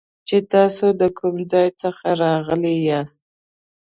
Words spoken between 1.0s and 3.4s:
د کوم ځای څخه راغلي یاست